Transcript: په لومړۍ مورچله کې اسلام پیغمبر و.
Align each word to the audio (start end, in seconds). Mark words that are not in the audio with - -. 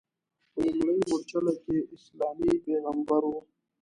په 0.53 0.59
لومړۍ 0.77 1.01
مورچله 1.09 1.53
کې 1.63 1.77
اسلام 1.95 2.37
پیغمبر 2.65 3.21
و. 3.31 3.35